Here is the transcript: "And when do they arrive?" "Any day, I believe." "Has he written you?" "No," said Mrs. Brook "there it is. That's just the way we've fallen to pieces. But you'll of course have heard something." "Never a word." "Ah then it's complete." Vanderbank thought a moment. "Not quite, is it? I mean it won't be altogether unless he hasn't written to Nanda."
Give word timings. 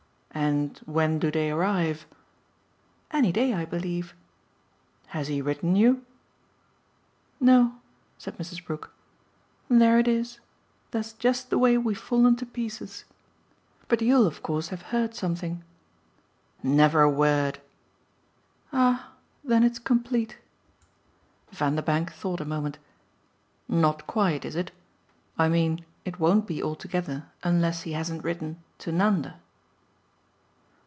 "And 0.33 0.77
when 0.85 1.19
do 1.19 1.29
they 1.29 1.51
arrive?" 1.51 2.07
"Any 3.11 3.31
day, 3.33 3.53
I 3.53 3.65
believe." 3.65 4.15
"Has 5.07 5.27
he 5.27 5.41
written 5.41 5.75
you?" 5.75 6.05
"No," 7.41 7.75
said 8.17 8.37
Mrs. 8.37 8.65
Brook 8.65 8.91
"there 9.67 9.99
it 9.99 10.07
is. 10.07 10.39
That's 10.91 11.11
just 11.13 11.49
the 11.49 11.57
way 11.57 11.77
we've 11.77 11.97
fallen 11.97 12.37
to 12.37 12.45
pieces. 12.45 13.03
But 13.89 14.01
you'll 14.01 14.25
of 14.25 14.41
course 14.41 14.69
have 14.69 14.83
heard 14.93 15.13
something." 15.13 15.63
"Never 16.63 17.01
a 17.01 17.09
word." 17.09 17.59
"Ah 18.71 19.11
then 19.43 19.63
it's 19.65 19.79
complete." 19.79 20.37
Vanderbank 21.51 22.09
thought 22.13 22.41
a 22.41 22.45
moment. 22.45 22.79
"Not 23.67 24.07
quite, 24.07 24.45
is 24.45 24.55
it? 24.55 24.71
I 25.37 25.49
mean 25.49 25.85
it 26.05 26.21
won't 26.21 26.47
be 26.47 26.63
altogether 26.63 27.25
unless 27.43 27.81
he 27.83 27.91
hasn't 27.91 28.23
written 28.23 28.63
to 28.79 28.93
Nanda." 28.93 29.37